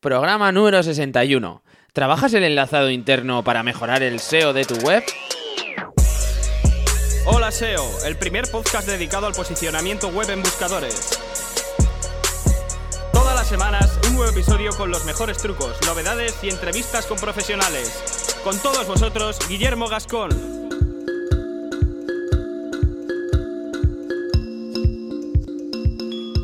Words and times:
programa 0.00 0.52
número 0.52 0.82
61. 0.82 1.62
¿Trabajas 1.92 2.32
el 2.34 2.44
enlazado 2.44 2.90
interno 2.90 3.42
para 3.42 3.62
mejorar 3.62 4.02
el 4.02 4.20
SEO 4.20 4.52
de 4.52 4.64
tu 4.64 4.76
web? 4.76 5.02
Hola 7.26 7.50
SEO, 7.50 7.84
el 8.06 8.16
primer 8.16 8.48
podcast 8.50 8.86
dedicado 8.86 9.26
al 9.26 9.32
posicionamiento 9.32 10.08
web 10.08 10.30
en 10.30 10.42
buscadores. 10.42 11.18
Todas 13.12 13.34
las 13.34 13.48
semanas 13.48 13.98
un 14.06 14.14
nuevo 14.14 14.30
episodio 14.30 14.70
con 14.76 14.90
los 14.90 15.04
mejores 15.04 15.38
trucos, 15.38 15.76
novedades 15.86 16.36
y 16.42 16.50
entrevistas 16.50 17.06
con 17.06 17.18
profesionales. 17.18 18.38
Con 18.44 18.56
todos 18.60 18.86
vosotros, 18.86 19.38
Guillermo 19.48 19.88
Gascón. 19.88 20.67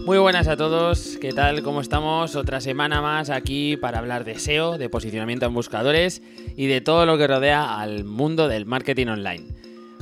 Muy 0.04 0.18
buenas 0.18 0.48
a 0.48 0.56
todos, 0.58 1.16
¿qué 1.18 1.32
tal? 1.32 1.62
¿Cómo 1.62 1.80
estamos? 1.80 2.36
Otra 2.36 2.60
semana 2.60 3.00
más 3.00 3.30
aquí 3.30 3.78
para 3.78 4.00
hablar 4.00 4.24
de 4.24 4.38
SEO, 4.38 4.76
de 4.76 4.90
posicionamiento 4.90 5.46
en 5.46 5.54
buscadores 5.54 6.20
y 6.56 6.66
de 6.66 6.82
todo 6.82 7.06
lo 7.06 7.16
que 7.16 7.26
rodea 7.26 7.80
al 7.80 8.04
mundo 8.04 8.46
del 8.46 8.66
marketing 8.66 9.06
online. 9.06 9.46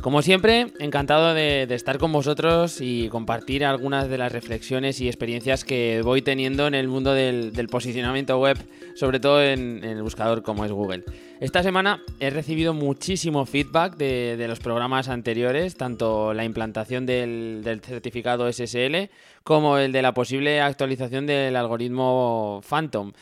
Como 0.02 0.20
siempre, 0.20 0.73
encantado 0.80 1.33
de, 1.33 1.62
estar 1.70 1.98
con 1.98 2.10
vosotros 2.10 2.80
y 2.80 3.09
compartir 3.09 3.65
algunas 3.65 4.09
de 4.09 4.19
las 4.19 4.33
reflexiones 4.33 5.01
y 5.01 5.06
experiencias 5.06 5.65
que 5.65 6.01
voy 6.02 6.23
teniendo 6.23 6.66
en 6.66 6.74
el 6.74 6.88
mundo 6.88 7.15
del, 7.15 7.52
posicionamiento 7.70 8.37
web, 8.41 8.59
sobre 8.96 9.20
todo 9.20 9.41
en, 9.41 9.84
el 9.84 10.02
buscador 10.02 10.43
como 10.43 10.65
es 10.65 10.73
Google. 10.73 11.05
Esta 11.38 11.62
semana 11.62 12.02
he 12.19 12.30
recibido 12.30 12.74
muchísimo 12.74 13.46
feedback 13.46 13.96
de, 13.96 14.45
los 14.48 14.59
programas 14.59 15.09
anteriores, 15.09 15.77
tanto 15.77 16.34
la 16.34 16.45
implantación 16.45 17.07
del, 17.07 17.60
del 17.62 17.80
certificado 17.80 18.52
SSL 18.52 19.09
como 19.45 19.79
el 19.79 19.93
de 19.93 20.02
la 20.02 20.15
posible 20.15 20.60
actualización 20.60 21.29
del 21.29 21.55
algoritmo 21.55 22.60
Phantom. 22.69 23.12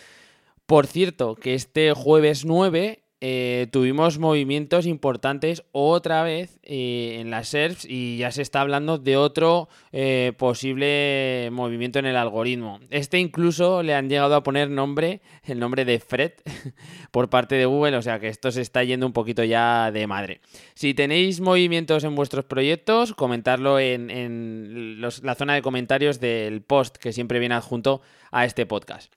Por 0.64 0.86
cierto, 0.86 1.34
que 1.34 1.52
este 1.52 1.92
jueves 1.92 2.46
9 2.46 2.99
eh, 3.22 3.66
tuvimos 3.70 4.18
movimientos 4.18 4.86
importantes 4.86 5.62
otra 5.72 6.22
vez 6.22 6.58
eh, 6.62 7.18
en 7.20 7.30
las 7.30 7.48
SERPs 7.48 7.84
y 7.84 8.16
ya 8.16 8.30
se 8.30 8.40
está 8.40 8.62
hablando 8.62 8.96
de 8.96 9.18
otro 9.18 9.68
eh, 9.92 10.32
posible 10.38 11.50
movimiento 11.52 11.98
en 11.98 12.06
el 12.06 12.16
algoritmo. 12.16 12.80
Este 12.88 13.18
incluso 13.18 13.82
le 13.82 13.94
han 13.94 14.08
llegado 14.08 14.34
a 14.34 14.42
poner 14.42 14.70
nombre, 14.70 15.20
el 15.44 15.58
nombre 15.58 15.84
de 15.84 16.00
Fred, 16.00 16.32
por 17.10 17.28
parte 17.28 17.56
de 17.56 17.66
Google, 17.66 17.98
o 17.98 18.02
sea 18.02 18.20
que 18.20 18.28
esto 18.28 18.50
se 18.50 18.62
está 18.62 18.84
yendo 18.84 19.04
un 19.04 19.12
poquito 19.12 19.44
ya 19.44 19.90
de 19.90 20.06
madre. 20.06 20.40
Si 20.72 20.94
tenéis 20.94 21.40
movimientos 21.40 22.04
en 22.04 22.14
vuestros 22.14 22.46
proyectos, 22.46 23.12
comentarlo 23.12 23.78
en, 23.78 24.98
la 25.00 25.34
zona 25.34 25.54
de 25.54 25.62
comentarios 25.62 26.20
del 26.20 26.62
post 26.62 26.96
que 26.96 27.12
siempre 27.12 27.38
viene 27.38 27.54
adjunto 27.54 28.00
a 28.30 28.46
este 28.46 28.64
podcast. 28.64 29.12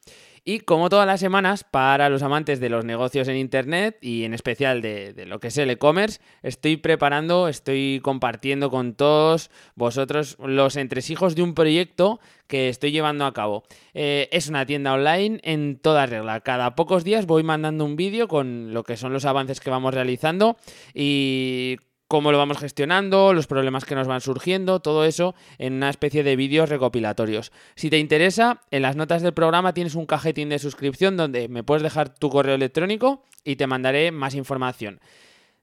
Y 0.45 0.59
como 0.59 0.89
todas 0.89 1.07
las 1.07 1.21
semanas, 1.21 1.63
para 1.63 2.09
los 2.09 2.21
amantes 2.21 2.59
de 2.59 2.67
los 2.67 2.83
negocios 2.83 3.29
en 3.29 3.37
Internet 3.37 3.97
y 4.01 4.25
en 4.25 4.33
especial 4.33 4.81
de, 4.81 5.13
lo 5.25 5.39
que 5.39 5.47
es 5.47 5.57
el 5.57 5.69
e-commerce, 5.69 6.19
estoy 6.41 6.75
preparando, 6.75 7.47
estoy 7.47 8.01
compartiendo 8.03 8.69
con 8.69 8.93
todos 8.93 9.49
vosotros 9.75 10.35
los 10.39 10.75
entresijos 10.75 11.35
de 11.35 11.43
un 11.43 11.53
proyecto 11.53 12.19
que 12.47 12.67
estoy 12.67 12.91
llevando 12.91 13.25
a 13.25 13.33
cabo. 13.33 13.63
Eh, 13.93 14.27
es 14.33 14.49
una 14.49 14.65
tienda 14.65 14.93
online 14.93 15.39
en 15.43 15.79
toda 15.79 16.07
regla. 16.07 16.41
Cada 16.41 16.75
pocos 16.75 17.05
días 17.05 17.25
voy 17.25 17.43
mandando 17.43 17.85
un 17.85 17.95
vídeo 17.95 18.27
con 18.27 18.73
lo 18.73 18.83
que 18.83 18.97
son 18.97 19.13
los 19.13 19.23
avances 19.23 19.61
que 19.61 19.69
vamos 19.69 19.93
realizando 19.93 20.57
y 20.93 21.77
cómo 22.13 22.31
lo 22.31 22.37
vamos 22.37 22.59
gestionando, 22.59 23.33
los 23.33 23.47
problemas 23.47 23.85
que 23.85 23.95
nos 23.95 24.07
van 24.07 24.21
surgiendo, 24.21 24.81
todo 24.81 25.03
eso 25.03 25.33
en 25.57 25.73
una 25.73 25.89
especie 25.89 26.21
de 26.21 26.35
vídeos 26.35 26.69
recopilatorios. 26.69 27.51
Si 27.73 27.89
te 27.89 27.97
interesa, 27.97 28.61
en 28.69 28.83
las 28.83 28.95
notas 28.95 29.23
del 29.23 29.33
programa 29.33 29.73
tienes 29.73 29.95
un 29.95 30.05
cajetín 30.05 30.49
de 30.49 30.59
suscripción 30.59 31.17
donde 31.17 31.47
me 31.47 31.63
puedes 31.63 31.81
dejar 31.81 32.13
tu 32.13 32.29
correo 32.29 32.53
electrónico 32.53 33.23
y 33.43 33.55
te 33.55 33.65
mandaré 33.65 34.11
más 34.11 34.35
información. 34.35 34.99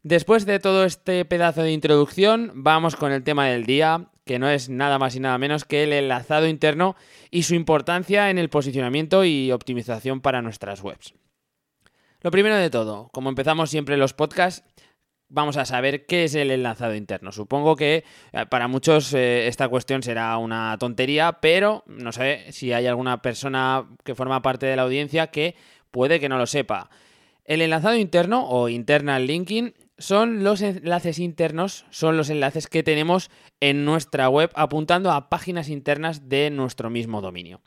Después 0.02 0.44
de 0.44 0.58
todo 0.58 0.84
este 0.84 1.24
pedazo 1.24 1.62
de 1.62 1.70
introducción, 1.70 2.50
vamos 2.52 2.96
con 2.96 3.12
el 3.12 3.22
tema 3.22 3.46
del 3.46 3.64
día, 3.64 4.08
que 4.24 4.40
no 4.40 4.50
es 4.50 4.68
nada 4.68 4.98
más 4.98 5.14
y 5.14 5.20
nada 5.20 5.38
menos 5.38 5.64
que 5.64 5.84
el 5.84 5.92
enlazado 5.92 6.48
interno 6.48 6.96
y 7.30 7.44
su 7.44 7.54
importancia 7.54 8.28
en 8.28 8.38
el 8.38 8.48
posicionamiento 8.48 9.24
y 9.24 9.52
optimización 9.52 10.20
para 10.20 10.42
nuestras 10.42 10.82
webs. 10.82 11.14
Lo 12.22 12.32
primero 12.32 12.56
de 12.56 12.70
todo, 12.70 13.08
como 13.12 13.30
empezamos 13.30 13.70
siempre 13.70 13.96
los 13.96 14.14
podcasts, 14.14 14.64
vamos 15.30 15.56
a 15.56 15.64
saber 15.64 16.04
qué 16.04 16.24
es 16.24 16.34
el 16.34 16.50
enlazado 16.50 16.94
interno. 16.94 17.32
Supongo 17.32 17.76
que 17.76 18.04
eh, 18.32 18.46
para 18.46 18.68
muchos 18.68 19.14
eh, 19.14 19.46
esta 19.46 19.68
cuestión 19.68 20.02
será 20.02 20.36
una 20.36 20.76
tontería, 20.78 21.38
pero 21.40 21.84
no 21.86 22.12
sé 22.12 22.46
si 22.52 22.72
hay 22.72 22.86
alguna 22.86 23.22
persona 23.22 23.86
que 24.04 24.14
forma 24.14 24.42
parte 24.42 24.66
de 24.66 24.76
la 24.76 24.82
audiencia 24.82 25.28
que 25.28 25.54
puede 25.90 26.20
que 26.20 26.28
no 26.28 26.36
lo 26.36 26.46
sepa. 26.46 26.90
El 27.44 27.62
enlazado 27.62 27.96
interno 27.96 28.46
o 28.48 28.68
internal 28.68 29.26
linking 29.26 29.72
son 29.98 30.44
los 30.44 30.62
enlaces 30.62 31.18
internos, 31.18 31.84
son 31.90 32.16
los 32.16 32.30
enlaces 32.30 32.66
que 32.66 32.82
tenemos 32.82 33.30
en 33.60 33.84
nuestra 33.84 34.28
web 34.28 34.50
apuntando 34.54 35.12
a 35.12 35.28
páginas 35.28 35.68
internas 35.68 36.28
de 36.28 36.50
nuestro 36.50 36.90
mismo 36.90 37.20
dominio. 37.20 37.60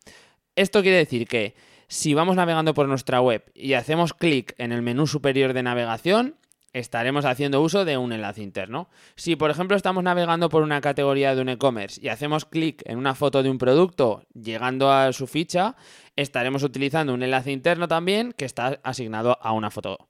Esto 0.56 0.82
quiere 0.82 0.98
decir 0.98 1.28
que 1.28 1.56
si 1.88 2.14
vamos 2.14 2.36
navegando 2.36 2.74
por 2.74 2.88
nuestra 2.88 3.22
web 3.22 3.44
y 3.54 3.74
hacemos 3.74 4.14
clic 4.14 4.56
en 4.58 4.72
el 4.72 4.82
menú 4.82 5.06
superior 5.06 5.54
de 5.54 5.64
navegación, 5.64 6.36
estaremos 6.74 7.24
haciendo 7.26 7.62
uso 7.62 7.86
de 7.86 7.98
un 7.98 8.12
enlace 8.12 8.42
interno. 8.42 8.90
Si, 9.16 9.36
por 9.36 9.52
ejemplo, 9.52 9.78
estamos 9.78 10.04
navegando 10.04 10.50
por 10.50 10.64
una 10.64 10.82
categoría 10.82 11.36
de 11.36 11.42
un 11.42 11.50
e-commerce 11.50 12.02
y 12.04 12.10
hacemos 12.10 12.46
clic 12.46 12.82
en 12.86 12.98
una 12.98 13.16
foto 13.16 13.44
de 13.44 13.50
un 13.50 13.60
producto 13.60 14.24
llegando 14.34 14.92
a 14.92 15.14
su 15.14 15.28
ficha, 15.28 15.76
estaremos 16.16 16.64
utilizando 16.64 17.14
un 17.14 17.24
enlace 17.24 17.52
interno 17.52 17.88
también 17.88 18.34
que 18.34 18.46
está 18.46 18.80
asignado 18.84 19.38
a 19.42 19.54
una 19.54 19.72
foto. 19.72 20.08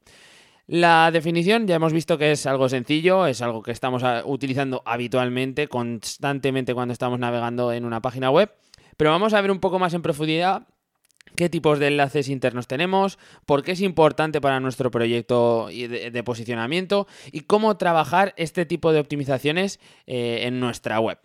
La 0.66 1.12
definición 1.12 1.68
ya 1.68 1.75
hemos 1.75 1.91
visto 1.91 2.18
que 2.18 2.31
es 2.31 2.46
algo 2.46 2.69
sencillo, 2.69 3.28
es 3.28 3.41
algo 3.41 3.62
que 3.62 3.72
estamos 3.72 4.01
ah, 4.03 4.24
utilizando 4.25 4.81
habitualmente, 4.85 5.68
constantemente 5.68 6.74
cuando 6.74 6.94
estamos 6.94 7.19
navegando 7.19 7.74
en 7.74 7.84
una 7.84 8.01
página 8.01 8.31
web, 8.31 8.50
pero 8.95 9.09
vamos 9.09 9.34
a 9.34 9.41
ver 9.41 9.51
un 9.51 9.59
poco 9.59 9.78
más 9.78 9.94
en 9.94 10.01
profundidad 10.01 10.68
qué 11.35 11.49
tipos 11.49 11.79
de 11.79 11.88
enlaces 11.88 12.29
internos 12.29 12.67
tenemos, 12.67 13.19
por 13.45 13.63
qué 13.63 13.73
es 13.73 13.81
importante 13.81 14.41
para 14.41 14.59
nuestro 14.59 14.91
proyecto 14.91 15.67
de, 15.67 16.23
posicionamiento 16.23 17.07
y 17.31 17.41
cómo 17.41 17.77
trabajar 17.77 18.33
este 18.38 18.66
tipo 18.66 18.91
de 18.91 18.99
optimizaciones 18.99 19.79
eh, 20.07 20.41
en 20.44 20.59
nuestra 20.59 20.99
web. 20.99 21.19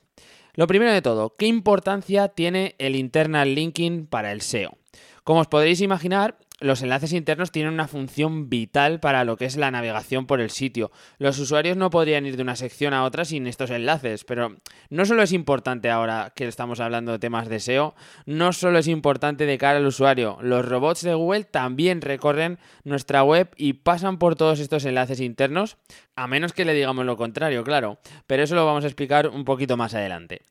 Lo 0.55 0.67
primero 0.67 0.93
de 0.93 1.03
todo, 1.03 1.37
¿qué 1.37 1.47
importancia 1.47 2.29
tiene 2.29 2.75
el 2.79 2.97
internal 2.97 3.55
linking 3.55 4.07
para 4.07 4.33
el 4.33 4.41
SEO? 4.41 4.77
Como 5.23 5.41
os 5.41 5.47
podréis 5.47 5.81
imaginar, 5.81 6.37
los 6.61 6.83
enlaces 6.83 7.13
internos 7.13 7.53
tienen 7.53 7.73
una 7.73 7.89
función 7.89 8.49
vital 8.49 9.01
para 9.01 9.25
lo 9.25 9.37
que 9.37 9.45
es 9.45 9.57
la 9.57 9.71
navegación 9.71 10.27
por 10.27 10.41
el 10.41 10.51
sitio. 10.51 10.91
Los 11.19 11.39
usuarios 11.39 11.77
no 11.77 11.91
podrían 11.91 12.27
ir 12.27 12.37
de 12.37 12.43
una 12.43 12.57
sección 12.57 12.95
a 12.95 13.05
otra 13.05 13.25
sin 13.25 13.47
estos 13.47 13.71
enlaces, 13.71 14.25
pero 14.25 14.57
no 14.91 15.07
solo 15.07 15.23
es 15.23 15.33
importante 15.33 15.91
ahora 15.91 16.33
que 16.35 16.49
estamos 16.49 16.81
hablando 16.81 17.13
de 17.13 17.19
temas 17.19 17.49
de 17.49 17.61
SEO, 17.61 17.95
no 18.27 18.53
solo 18.53 18.79
es 18.79 18.89
importante 18.89 19.47
de 19.47 19.59
cara 19.59 19.79
al 19.79 19.87
usuario, 19.87 20.39
los 20.43 20.67
robots 20.67 21.03
de 21.03 21.15
Google 21.15 21.45
también 21.45 22.01
recorren 22.01 22.59
nuestra 22.85 23.23
web 23.23 23.51
y 23.57 23.75
pasan 23.75 24.19
por 24.19 24.35
todos 24.35 24.59
estos 24.61 24.85
enlaces 24.85 25.21
internos, 25.21 25.77
a 26.17 26.27
menos 26.27 26.53
que 26.53 26.65
le 26.65 26.75
digamos 26.75 27.07
lo 27.07 27.17
contrario, 27.17 27.63
claro, 27.63 27.99
pero 28.27 28.43
eso 28.43 28.55
lo 28.55 28.67
vamos 28.67 28.85
a 28.85 28.89
explicar 28.89 29.29
un 29.29 29.45
poquito 29.45 29.77
más 29.77 29.95
adelante. 29.95 30.43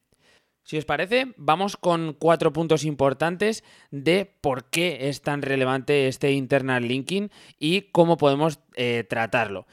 Si 0.67 0.77
os 0.77 0.83
parece, 0.83 1.31
vamos 1.37 1.77
con 1.77 2.11
cuatro 2.11 2.51
puntos 2.51 2.83
importantes 2.83 3.63
de 3.89 4.25
por 4.25 4.65
qué 4.65 5.07
es 5.07 5.21
tan 5.21 5.41
relevante 5.41 6.09
este 6.09 6.33
internal 6.33 6.85
linking 6.85 7.31
y 7.57 7.83
cómo 7.93 8.17
podemos 8.17 8.59
eh, 8.75 9.05
tratarlo. 9.07 9.65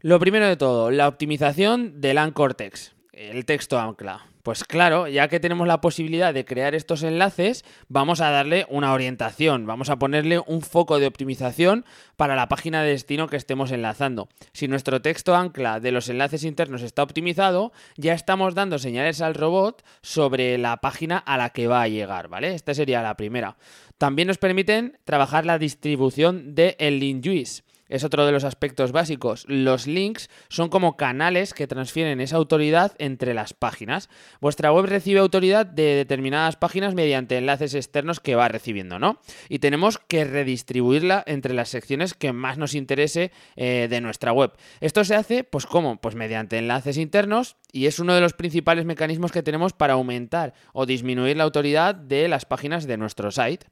Lo 0.00 0.20
primero 0.20 0.46
de 0.46 0.58
todo, 0.58 0.90
la 0.90 1.08
optimización 1.08 2.02
del 2.02 2.18
anchor 2.18 2.52
text, 2.52 2.92
el 3.16 3.44
texto 3.44 3.78
ancla. 3.78 4.26
Pues 4.42 4.62
claro, 4.62 5.08
ya 5.08 5.26
que 5.26 5.40
tenemos 5.40 5.66
la 5.66 5.80
posibilidad 5.80 6.32
de 6.32 6.44
crear 6.44 6.76
estos 6.76 7.02
enlaces, 7.02 7.64
vamos 7.88 8.20
a 8.20 8.30
darle 8.30 8.64
una 8.68 8.92
orientación, 8.92 9.66
vamos 9.66 9.90
a 9.90 9.98
ponerle 9.98 10.38
un 10.46 10.62
foco 10.62 11.00
de 11.00 11.08
optimización 11.08 11.84
para 12.16 12.36
la 12.36 12.48
página 12.48 12.82
de 12.82 12.90
destino 12.90 13.26
que 13.26 13.36
estemos 13.36 13.72
enlazando. 13.72 14.28
Si 14.52 14.68
nuestro 14.68 15.02
texto 15.02 15.34
ancla 15.34 15.80
de 15.80 15.90
los 15.90 16.08
enlaces 16.08 16.44
internos 16.44 16.82
está 16.82 17.02
optimizado, 17.02 17.72
ya 17.96 18.14
estamos 18.14 18.54
dando 18.54 18.78
señales 18.78 19.20
al 19.20 19.34
robot 19.34 19.84
sobre 20.00 20.58
la 20.58 20.76
página 20.76 21.18
a 21.18 21.36
la 21.36 21.50
que 21.50 21.66
va 21.66 21.82
a 21.82 21.88
llegar, 21.88 22.28
¿vale? 22.28 22.54
Esta 22.54 22.72
sería 22.72 23.02
la 23.02 23.16
primera. 23.16 23.56
También 23.98 24.28
nos 24.28 24.38
permiten 24.38 24.96
trabajar 25.04 25.44
la 25.44 25.58
distribución 25.58 26.54
de 26.54 26.76
el 26.78 27.00
link 27.00 27.24
juice 27.24 27.65
es 27.88 28.04
otro 28.04 28.26
de 28.26 28.32
los 28.32 28.44
aspectos 28.44 28.92
básicos. 28.92 29.44
Los 29.48 29.86
links 29.86 30.30
son 30.48 30.68
como 30.68 30.96
canales 30.96 31.54
que 31.54 31.66
transfieren 31.66 32.20
esa 32.20 32.36
autoridad 32.36 32.92
entre 32.98 33.34
las 33.34 33.52
páginas. 33.52 34.08
Vuestra 34.40 34.72
web 34.72 34.86
recibe 34.86 35.20
autoridad 35.20 35.66
de 35.66 35.94
determinadas 35.94 36.56
páginas 36.56 36.94
mediante 36.94 37.38
enlaces 37.38 37.74
externos 37.74 38.20
que 38.20 38.34
va 38.34 38.48
recibiendo, 38.48 38.98
¿no? 38.98 39.20
Y 39.48 39.58
tenemos 39.58 39.98
que 39.98 40.24
redistribuirla 40.24 41.22
entre 41.26 41.54
las 41.54 41.68
secciones 41.68 42.14
que 42.14 42.32
más 42.32 42.58
nos 42.58 42.74
interese 42.74 43.32
eh, 43.56 43.86
de 43.88 44.00
nuestra 44.00 44.32
web. 44.32 44.52
Esto 44.80 45.04
se 45.04 45.14
hace, 45.14 45.44
pues 45.44 45.66
¿cómo? 45.66 46.00
Pues 46.00 46.14
mediante 46.14 46.58
enlaces 46.58 46.96
internos 46.98 47.56
y 47.72 47.86
es 47.86 47.98
uno 47.98 48.14
de 48.14 48.20
los 48.20 48.32
principales 48.32 48.84
mecanismos 48.84 49.32
que 49.32 49.42
tenemos 49.42 49.72
para 49.72 49.94
aumentar 49.94 50.54
o 50.72 50.86
disminuir 50.86 51.36
la 51.36 51.44
autoridad 51.44 51.94
de 51.94 52.28
las 52.28 52.44
páginas 52.44 52.86
de 52.86 52.96
nuestro 52.96 53.30
site. 53.30 53.66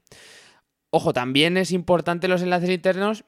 Ojo, 0.91 1.13
también 1.13 1.57
es 1.57 1.73
importante 1.73 2.29
los 2.29 2.43
enlaces 2.43 2.71
internos 2.71 3.25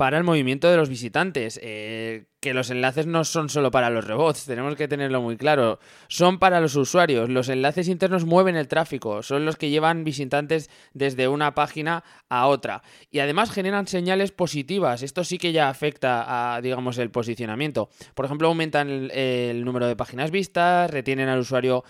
para 0.00 0.16
el 0.16 0.24
movimiento 0.24 0.70
de 0.70 0.78
los 0.78 0.88
visitantes. 0.88 1.60
Eh, 1.62 2.24
que 2.40 2.54
los 2.54 2.70
enlaces 2.70 3.06
no 3.06 3.24
son 3.24 3.50
solo 3.50 3.70
para 3.70 3.90
los 3.90 4.06
robots, 4.06 4.46
tenemos 4.46 4.74
que 4.74 4.88
tenerlo 4.88 5.20
muy 5.20 5.36
claro. 5.36 5.78
Son 6.08 6.38
para 6.38 6.60
los 6.60 6.74
usuarios. 6.74 7.28
Los 7.28 7.50
enlaces 7.50 7.88
internos 7.88 8.24
mueven 8.24 8.56
el 8.56 8.66
tráfico, 8.66 9.22
son 9.22 9.44
los 9.44 9.56
que 9.56 9.68
llevan 9.68 10.04
visitantes 10.04 10.70
desde 10.94 11.28
una 11.28 11.54
página 11.54 12.02
a 12.30 12.46
otra. 12.46 12.82
Y 13.10 13.18
además 13.18 13.50
generan 13.50 13.86
señales 13.86 14.32
positivas. 14.32 15.02
Esto 15.02 15.22
sí 15.22 15.36
que 15.36 15.52
ya 15.52 15.68
afecta 15.68 16.54
a, 16.54 16.62
digamos, 16.62 16.96
el 16.96 17.10
posicionamiento. 17.10 17.90
Por 18.14 18.24
ejemplo, 18.24 18.48
aumentan 18.48 19.10
el, 19.12 19.64
número 19.64 19.86
de 19.86 19.96
páginas 19.96 20.30
vistas, 20.30 20.90
retienen 20.90 21.28
al 21.28 21.40
usuario 21.40 21.84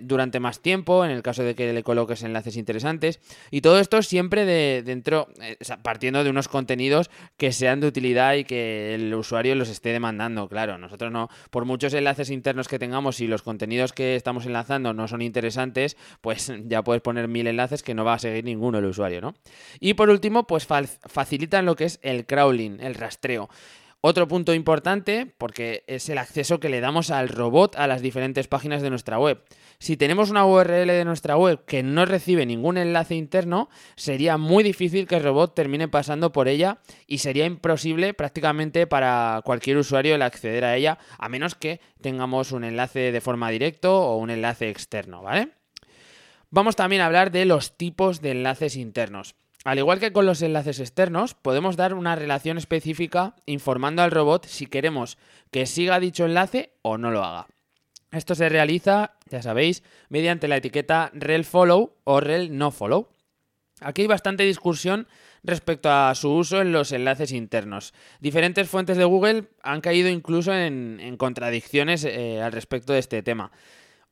durante 0.00 0.40
más 0.40 0.60
tiempo, 0.60 1.04
en 1.04 1.12
el 1.12 1.22
caso 1.22 1.44
de 1.44 1.54
que 1.54 1.72
le 1.72 1.84
coloques 1.84 2.24
enlaces 2.24 2.56
interesantes. 2.56 3.20
Y 3.52 3.60
todo 3.60 3.78
esto 3.78 4.02
siempre 4.02 4.44
de, 4.44 4.82
dentro, 4.84 5.28
eh, 5.40 5.56
partiendo 5.82 6.24
de 6.24 6.30
unos 6.30 6.48
contenidos 6.48 7.08
que 7.36 7.52
sean 7.52 7.80
de 7.80 7.86
utilidad 7.86 8.34
y 8.34 8.44
que 8.44 8.94
el 8.94 9.14
usuario 9.14 9.54
los 9.54 9.68
esté 9.68 9.91
demandando, 9.92 10.48
claro. 10.48 10.78
Nosotros 10.78 11.12
no, 11.12 11.28
por 11.50 11.64
muchos 11.64 11.94
enlaces 11.94 12.30
internos 12.30 12.68
que 12.68 12.78
tengamos 12.78 13.20
y 13.20 13.26
los 13.26 13.42
contenidos 13.42 13.92
que 13.92 14.16
estamos 14.16 14.46
enlazando 14.46 14.92
no 14.94 15.08
son 15.08 15.22
interesantes, 15.22 15.96
pues 16.20 16.52
ya 16.64 16.82
puedes 16.82 17.02
poner 17.02 17.28
mil 17.28 17.46
enlaces 17.46 17.82
que 17.82 17.94
no 17.94 18.04
va 18.04 18.14
a 18.14 18.18
seguir 18.18 18.44
ninguno 18.44 18.78
el 18.78 18.86
usuario, 18.86 19.20
¿no? 19.20 19.34
Y 19.80 19.94
por 19.94 20.10
último, 20.10 20.46
pues 20.46 20.66
facilitan 20.66 21.66
lo 21.66 21.76
que 21.76 21.84
es 21.84 21.98
el 22.02 22.26
crawling, 22.26 22.80
el 22.80 22.94
rastreo. 22.94 23.48
Otro 24.04 24.26
punto 24.26 24.52
importante, 24.52 25.32
porque 25.38 25.84
es 25.86 26.08
el 26.08 26.18
acceso 26.18 26.58
que 26.58 26.68
le 26.68 26.80
damos 26.80 27.12
al 27.12 27.28
robot 27.28 27.76
a 27.76 27.86
las 27.86 28.02
diferentes 28.02 28.48
páginas 28.48 28.82
de 28.82 28.90
nuestra 28.90 29.16
web. 29.16 29.44
Si 29.78 29.96
tenemos 29.96 30.28
una 30.28 30.44
URL 30.44 30.88
de 30.88 31.04
nuestra 31.04 31.36
web 31.36 31.64
que 31.66 31.84
no 31.84 32.04
recibe 32.04 32.44
ningún 32.44 32.78
enlace 32.78 33.14
interno, 33.14 33.68
sería 33.94 34.38
muy 34.38 34.64
difícil 34.64 35.06
que 35.06 35.14
el 35.14 35.22
robot 35.22 35.54
termine 35.54 35.86
pasando 35.86 36.32
por 36.32 36.48
ella 36.48 36.80
y 37.06 37.18
sería 37.18 37.46
imposible 37.46 38.12
prácticamente 38.12 38.88
para 38.88 39.40
cualquier 39.44 39.76
usuario 39.76 40.16
el 40.16 40.22
acceder 40.22 40.64
a 40.64 40.74
ella, 40.74 40.98
a 41.16 41.28
menos 41.28 41.54
que 41.54 41.80
tengamos 42.00 42.50
un 42.50 42.64
enlace 42.64 43.12
de 43.12 43.20
forma 43.20 43.50
directa 43.50 43.90
o 43.90 44.16
un 44.16 44.30
enlace 44.30 44.68
externo, 44.68 45.22
¿vale? 45.22 45.50
Vamos 46.50 46.74
también 46.74 47.02
a 47.02 47.06
hablar 47.06 47.30
de 47.30 47.44
los 47.44 47.76
tipos 47.76 48.20
de 48.20 48.32
enlaces 48.32 48.74
internos. 48.74 49.36
Al 49.64 49.78
igual 49.78 50.00
que 50.00 50.12
con 50.12 50.26
los 50.26 50.42
enlaces 50.42 50.80
externos, 50.80 51.34
podemos 51.34 51.76
dar 51.76 51.94
una 51.94 52.16
relación 52.16 52.58
específica 52.58 53.36
informando 53.46 54.02
al 54.02 54.10
robot 54.10 54.46
si 54.46 54.66
queremos 54.66 55.18
que 55.52 55.66
siga 55.66 56.00
dicho 56.00 56.24
enlace 56.24 56.72
o 56.82 56.98
no 56.98 57.10
lo 57.10 57.24
haga. 57.24 57.46
Esto 58.10 58.34
se 58.34 58.48
realiza, 58.48 59.14
ya 59.30 59.40
sabéis, 59.40 59.82
mediante 60.08 60.48
la 60.48 60.56
etiqueta 60.56 61.10
rel 61.14 61.44
follow 61.44 61.94
o 62.04 62.20
rel 62.20 62.58
no 62.58 62.70
follow. 62.70 63.08
Aquí 63.80 64.02
hay 64.02 64.08
bastante 64.08 64.44
discusión 64.44 65.06
respecto 65.42 65.90
a 65.90 66.14
su 66.14 66.32
uso 66.32 66.60
en 66.60 66.72
los 66.72 66.92
enlaces 66.92 67.32
internos. 67.32 67.94
Diferentes 68.20 68.68
fuentes 68.68 68.96
de 68.96 69.04
Google 69.04 69.44
han 69.62 69.80
caído 69.80 70.08
incluso 70.08 70.54
en, 70.54 71.16
contradicciones 71.16 72.04
eh, 72.04 72.40
al 72.42 72.52
respecto 72.52 72.92
de 72.92 72.98
este 72.98 73.22
tema. 73.22 73.50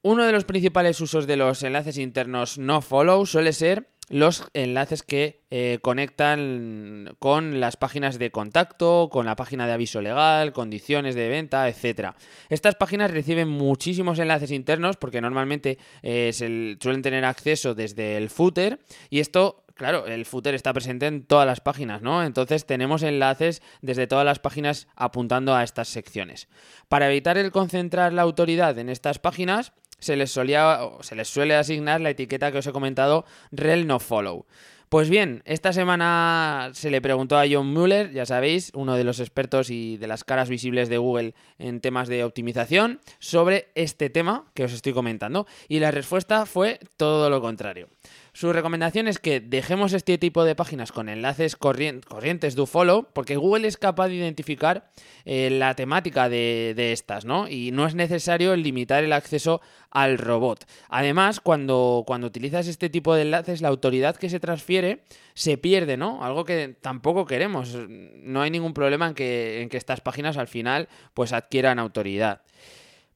Uno 0.02 0.24
de 0.24 0.32
los 0.32 0.44
principales 0.44 0.98
usos 1.02 1.26
de 1.26 1.36
los 1.36 1.62
enlaces 1.62 1.98
internos 1.98 2.56
no 2.56 2.80
follow 2.80 3.26
suele 3.26 3.52
ser 3.52 3.90
los 4.08 4.48
enlaces 4.54 5.02
que 5.02 5.42
eh, 5.50 5.78
conectan 5.82 7.14
con 7.18 7.60
las 7.60 7.76
páginas 7.76 8.18
de 8.18 8.30
contacto, 8.30 9.10
con 9.12 9.26
la 9.26 9.36
página 9.36 9.66
de 9.66 9.74
aviso 9.74 10.00
legal, 10.00 10.54
condiciones 10.54 11.14
de 11.14 11.28
venta, 11.28 11.68
etc. 11.68 12.14
Estas 12.48 12.76
páginas 12.76 13.10
reciben 13.10 13.48
muchísimos 13.48 14.18
enlaces 14.18 14.52
internos 14.52 14.96
porque 14.96 15.20
normalmente 15.20 15.78
eh, 16.02 16.32
suelen 16.80 17.02
tener 17.02 17.26
acceso 17.26 17.74
desde 17.74 18.16
el 18.16 18.30
footer 18.30 18.80
y 19.10 19.20
esto 19.20 19.64
claro, 19.80 20.06
el 20.06 20.26
footer 20.26 20.54
está 20.54 20.74
presente 20.74 21.06
en 21.06 21.24
todas 21.24 21.46
las 21.46 21.60
páginas, 21.60 22.02
¿no? 22.02 22.22
Entonces 22.22 22.66
tenemos 22.66 23.02
enlaces 23.02 23.62
desde 23.80 24.06
todas 24.06 24.26
las 24.26 24.38
páginas 24.38 24.88
apuntando 24.94 25.54
a 25.54 25.62
estas 25.62 25.88
secciones. 25.88 26.48
Para 26.88 27.08
evitar 27.08 27.38
el 27.38 27.50
concentrar 27.50 28.12
la 28.12 28.20
autoridad 28.20 28.78
en 28.78 28.90
estas 28.90 29.18
páginas, 29.18 29.72
se 30.00 30.16
les, 30.16 30.30
solía, 30.30 30.80
se 31.00 31.14
les 31.14 31.28
suele 31.28 31.54
asignar 31.54 32.00
la 32.00 32.10
etiqueta 32.10 32.50
que 32.50 32.58
os 32.58 32.66
he 32.66 32.72
comentado, 32.72 33.24
rel 33.52 33.86
no 33.86 34.00
follow. 34.00 34.46
Pues 34.90 35.08
bien, 35.08 35.42
esta 35.44 35.72
semana 35.72 36.70
se 36.74 36.90
le 36.90 37.00
preguntó 37.00 37.38
a 37.38 37.44
John 37.48 37.72
Mueller, 37.72 38.10
ya 38.10 38.26
sabéis, 38.26 38.72
uno 38.74 38.96
de 38.96 39.04
los 39.04 39.20
expertos 39.20 39.70
y 39.70 39.96
de 39.98 40.08
las 40.08 40.24
caras 40.24 40.48
visibles 40.48 40.88
de 40.88 40.98
Google 40.98 41.34
en 41.60 41.80
temas 41.80 42.08
de 42.08 42.24
optimización, 42.24 42.98
sobre 43.20 43.68
este 43.76 44.10
tema 44.10 44.46
que 44.52 44.64
os 44.64 44.72
estoy 44.72 44.92
comentando. 44.92 45.46
Y 45.68 45.78
la 45.78 45.92
respuesta 45.92 46.44
fue 46.44 46.80
todo 46.96 47.30
lo 47.30 47.40
contrario. 47.40 47.86
Su 48.32 48.52
recomendación 48.52 49.08
es 49.08 49.18
que 49.18 49.40
dejemos 49.40 49.92
este 49.92 50.16
tipo 50.18 50.44
de 50.44 50.54
páginas 50.54 50.92
con 50.92 51.08
enlaces 51.08 51.56
corrientes 51.56 52.54
do 52.54 52.66
follow, 52.66 53.08
porque 53.12 53.36
Google 53.36 53.66
es 53.66 53.76
capaz 53.76 54.08
de 54.08 54.14
identificar 54.14 54.90
eh, 55.24 55.50
la 55.50 55.74
temática 55.74 56.28
de, 56.28 56.92
estas, 56.92 57.24
¿no? 57.24 57.48
Y 57.48 57.72
no 57.72 57.86
es 57.86 57.94
necesario 57.94 58.54
limitar 58.56 59.02
el 59.02 59.12
acceso 59.12 59.60
al 59.90 60.18
robot. 60.18 60.66
Además, 60.88 61.40
cuando, 61.40 62.04
cuando 62.06 62.28
utilizas 62.28 62.68
este 62.68 62.88
tipo 62.88 63.14
de 63.14 63.22
enlaces, 63.22 63.60
la 63.60 63.68
autoridad 63.68 64.16
que 64.16 64.30
se 64.30 64.40
transfiere 64.40 65.04
se 65.34 65.58
pierde, 65.58 65.96
¿no? 65.96 66.24
Algo 66.24 66.44
que 66.44 66.76
tampoco 66.80 67.26
queremos. 67.26 67.74
No 67.88 68.42
hay 68.42 68.50
ningún 68.50 68.74
problema 68.74 69.08
en 69.08 69.14
que, 69.14 69.62
en 69.62 69.68
que 69.68 69.76
estas 69.76 70.00
páginas 70.00 70.36
al 70.36 70.48
final 70.48 70.88
pues 71.14 71.32
adquieran 71.32 71.78
autoridad. 71.78 72.42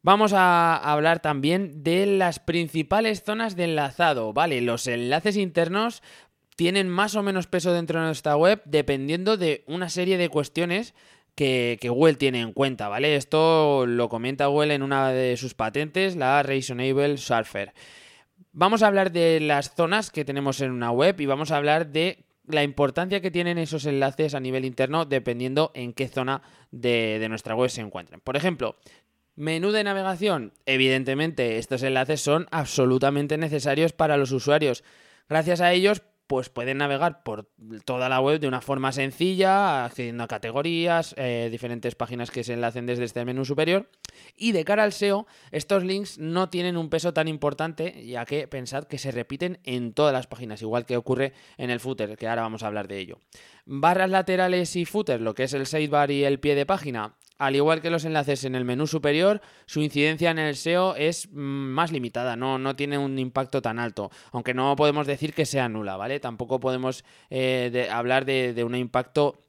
Vamos 0.05 0.35
a 0.35 0.77
hablar 0.77 1.21
también 1.21 1.83
de 1.83 2.05
las 2.05 2.39
principales 2.39 3.23
zonas 3.23 3.57
de 3.57 3.65
enlazado, 3.65 4.35
¿vale? 4.35 4.61
Los 4.61 4.87
enlaces 4.87 5.39
internos 5.39 6.03
tienen 6.57 6.91
más 6.91 7.15
o 7.15 7.23
menos 7.23 7.47
peso 7.47 7.73
dentro 7.73 8.01
de 8.01 8.05
nuestra 8.05 8.37
web 8.37 8.61
dependiendo 8.67 9.39
de 9.39 9.65
una 9.67 9.89
serie 9.89 10.19
de 10.19 10.29
cuestiones 10.29 10.93
que, 11.35 11.79
Google 11.83 12.17
tiene 12.17 12.43
en 12.43 12.53
cuenta, 12.53 12.91
¿vale? 12.91 13.17
Esto 13.17 13.87
lo 13.87 14.11
comenta 14.11 14.45
Google 14.45 14.75
en 14.75 14.83
una 14.83 15.09
de 15.09 15.39
sus 15.39 15.55
patentes, 15.55 16.17
la 16.17 16.43
Reasonable 16.43 17.17
Surfer. 17.17 17.73
Vamos 18.53 18.83
a 18.83 18.89
hablar 18.89 19.11
de 19.11 19.41
las 19.41 19.75
zonas 19.75 20.11
que 20.11 20.27
tenemos 20.27 20.61
en 20.61 20.71
una 20.71 20.91
web 20.91 21.19
y 21.19 21.25
vamos 21.25 21.51
a 21.51 21.57
hablar 21.57 21.87
de 21.87 22.27
la 22.47 22.63
importancia 22.63 23.23
que 23.23 23.31
tienen 23.31 23.57
esos 23.57 23.87
enlaces 23.87 24.35
a 24.35 24.41
nivel 24.41 24.67
interno 24.67 25.07
dependiendo 25.07 25.73
en 25.75 25.95
qué 25.95 26.09
zona 26.09 26.43
de 26.71 27.27
nuestra 27.31 27.55
web 27.55 27.71
se 27.71 27.81
encuentren. 27.81 28.21
Por 28.21 28.37
ejemplo, 28.37 28.77
Menú 29.37 29.73
de 29.73 29.83
navegación. 29.83 30.53
Evidentemente, 30.65 31.59
estos 31.59 31.83
enlaces 31.83 32.21
son 32.21 32.47
absolutamente 32.53 33.37
necesarios 33.37 33.93
para 33.93 34.17
los 34.17 34.31
usuarios. 34.31 34.85
Gracias 35.29 35.61
a 35.61 35.73
ellos, 35.73 36.03
pues 36.29 36.49
pueden 36.49 36.79
navegar 36.79 37.23
por 37.23 37.51
toda 37.85 38.09
la 38.09 38.21
web 38.21 38.39
de 38.39 38.49
una 38.49 38.61
forma 38.61 38.93
sencilla, 38.93 39.85
accediendo 39.85 40.23
a 40.23 40.29
categorías, 40.29 41.15
eh, 41.19 41.49
diferentes 41.51 41.97
páginas 41.97 42.31
que 42.31 42.45
se 42.45 42.53
enlacen 42.53 42.87
desde 42.87 43.05
este 43.05 43.25
menú 43.25 43.45
superior. 43.45 43.91
Y 44.37 44.53
de 44.53 44.65
cara 44.65 44.85
al 44.85 44.93
SEO, 44.93 45.27
estos 45.51 45.83
links 45.83 46.19
no 46.19 46.49
tienen 46.49 46.77
un 46.77 46.89
peso 46.89 47.13
tan 47.13 47.27
importante, 47.27 48.07
ya 48.07 48.25
que 48.27 48.47
pensad 48.47 48.85
que 48.85 48.99
se 48.99 49.11
repiten 49.11 49.59
en 49.65 49.93
todas 49.93 50.13
las 50.13 50.29
páginas, 50.29 50.63
igual 50.63 50.87
que 50.87 50.97
ocurre 50.97 51.33
en 51.59 51.71
el 51.71 51.81
footer, 51.81 52.17
que 52.17 52.29
ahora 52.29 52.43
vamos 52.43 52.63
a 52.63 52.69
hablar 52.69 52.87
de 52.87 53.01
ello. 53.01 53.19
Barras 53.67 54.11
laterales 54.11 54.77
y 54.77 54.85
footer, 54.85 55.21
lo 55.21 55.35
que 55.35 55.43
es 55.43 55.55
el 55.55 55.67
sidebar 55.67 56.11
y 56.11 56.25
el 56.25 56.39
pie 56.39 56.55
de 56.55 56.67
página, 56.67 57.17
al 57.39 57.57
igual 57.57 57.81
que 57.81 57.91
los 57.91 58.05
enlaces 58.05 58.45
en 58.45 58.55
el 58.55 58.65
menú 58.65 58.87
superior, 58.87 59.41
su 59.67 59.81
incidencia 59.81 60.31
en 60.31 60.39
el 60.39 60.57
SEO 60.57 60.95
es 60.97 61.29
mm, 61.31 61.35
más 61.35 61.93
limitada, 61.93 62.37
no, 62.37 62.59
no 62.59 62.77
tiene 62.77 62.99
un 62.99 63.19
impacto 63.19 63.61
tan 63.63 63.79
alto, 63.79 64.11
aunque 64.33 64.55
no 64.55 64.77
podemos 64.77 65.07
decir 65.07 65.35
que 65.35 65.47
sea 65.47 65.69
nula, 65.69 65.97
¿vale? 65.97 66.21
Tampoco 66.21 66.61
podemos 66.61 67.05
eh, 67.31 67.89
hablar 67.91 68.25
de, 68.25 68.63
un 68.65 68.75
impacto 68.75 69.43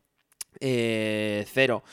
eh, 0.59 1.45
cero. 1.51 1.83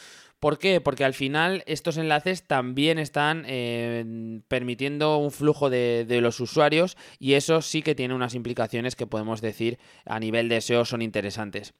¿Por 0.40 0.58
qué? 0.58 0.80
Porque 0.80 1.04
al 1.04 1.14
final 1.14 1.62
estos 1.66 1.98
enlaces 1.98 2.42
también 2.48 2.98
están 2.98 3.44
eh, 3.46 4.40
permitiendo 4.48 5.18
un 5.18 5.30
flujo 5.30 5.70
de, 5.70 6.04
de, 6.04 6.20
los 6.20 6.40
usuarios 6.40 6.96
y 7.20 7.34
eso 7.34 7.62
sí 7.62 7.82
que 7.82 7.94
tiene 7.94 8.12
unas 8.14 8.34
implicaciones 8.34 8.96
que 8.96 9.06
podemos 9.06 9.40
decir 9.40 9.78
a 10.04 10.18
nivel 10.18 10.48
de 10.48 10.60
SEO 10.60 10.84
son 10.84 11.00
interesantes. 11.00 11.74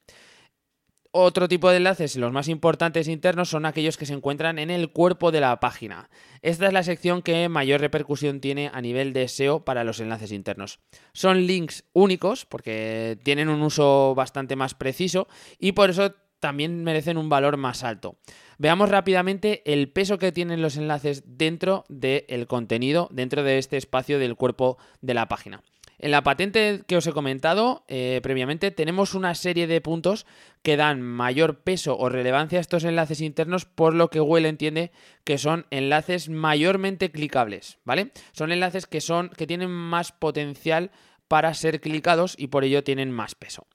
Otro 1.14 1.46
tipo 1.46 1.68
de 1.68 1.76
enlaces, 1.76 2.16
los 2.16 2.32
más 2.32 2.48
importantes 2.48 3.06
internos, 3.06 3.50
son 3.50 3.66
aquellos 3.66 3.98
que 3.98 4.06
se 4.06 4.14
encuentran 4.14 4.58
en 4.58 4.70
el 4.70 4.92
cuerpo 4.92 5.30
de 5.30 5.40
la 5.40 5.60
página. 5.60 6.08
Esta 6.40 6.66
es 6.66 6.72
la 6.72 6.82
sección 6.82 7.20
que 7.20 7.50
mayor 7.50 7.82
repercusión 7.82 8.40
tiene 8.40 8.70
a 8.72 8.80
nivel 8.80 9.12
de 9.12 9.28
SEO 9.28 9.62
para 9.62 9.84
los 9.84 10.00
enlaces 10.00 10.32
internos. 10.32 10.80
Son 11.12 11.46
links 11.46 11.84
únicos 11.92 12.46
porque 12.46 13.18
tienen 13.24 13.50
un 13.50 13.60
uso 13.60 14.14
bastante 14.14 14.56
más 14.56 14.72
preciso 14.72 15.28
y 15.58 15.72
por 15.72 15.90
eso 15.90 16.14
también 16.40 16.82
merecen 16.82 17.18
un 17.18 17.28
valor 17.28 17.58
más 17.58 17.84
alto. 17.84 18.16
Veamos 18.56 18.88
rápidamente 18.88 19.62
el 19.70 19.92
peso 19.92 20.16
que 20.16 20.32
tienen 20.32 20.62
los 20.62 20.78
enlaces 20.78 21.24
dentro 21.26 21.84
del 21.90 22.46
contenido, 22.46 23.10
dentro 23.12 23.42
de 23.42 23.58
este 23.58 23.76
espacio 23.76 24.18
del 24.18 24.34
cuerpo 24.34 24.78
de 25.02 25.12
la 25.12 25.28
página. 25.28 25.62
En 26.02 26.10
la 26.10 26.24
patente 26.24 26.82
que 26.88 26.96
os 26.96 27.06
he 27.06 27.12
comentado 27.12 27.84
eh, 27.86 28.18
previamente 28.24 28.72
tenemos 28.72 29.14
una 29.14 29.36
serie 29.36 29.68
de 29.68 29.80
puntos 29.80 30.26
que 30.62 30.76
dan 30.76 31.00
mayor 31.00 31.60
peso 31.60 31.96
o 31.96 32.08
relevancia 32.08 32.58
a 32.58 32.60
estos 32.60 32.82
enlaces 32.82 33.20
internos 33.20 33.66
por 33.66 33.94
lo 33.94 34.10
que 34.10 34.18
Google 34.18 34.48
entiende 34.48 34.90
que 35.22 35.38
son 35.38 35.64
enlaces 35.70 36.28
mayormente 36.28 37.12
clicables, 37.12 37.78
¿vale? 37.84 38.10
Son 38.32 38.50
enlaces 38.50 38.88
que 38.88 39.00
son 39.00 39.28
que 39.28 39.46
tienen 39.46 39.70
más 39.70 40.10
potencial 40.10 40.90
para 41.28 41.54
ser 41.54 41.80
clicados 41.80 42.34
y 42.36 42.48
por 42.48 42.64
ello 42.64 42.82
tienen 42.82 43.12
más 43.12 43.36
peso. 43.36 43.68